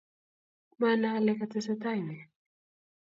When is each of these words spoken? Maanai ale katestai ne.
Maanai 0.79 1.15
ale 1.17 1.33
katestai 1.39 1.99
ne. 2.07 2.17